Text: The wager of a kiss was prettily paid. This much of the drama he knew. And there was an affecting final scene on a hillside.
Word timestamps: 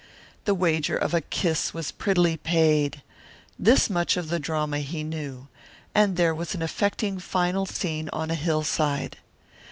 The 0.45 0.55
wager 0.55 0.97
of 0.97 1.13
a 1.13 1.21
kiss 1.21 1.75
was 1.75 1.91
prettily 1.91 2.35
paid. 2.35 3.03
This 3.59 3.87
much 3.87 4.17
of 4.17 4.29
the 4.29 4.39
drama 4.39 4.79
he 4.79 5.03
knew. 5.03 5.47
And 5.93 6.17
there 6.17 6.33
was 6.33 6.55
an 6.55 6.63
affecting 6.63 7.19
final 7.19 7.67
scene 7.67 8.09
on 8.11 8.31
a 8.31 8.33
hillside. 8.33 9.17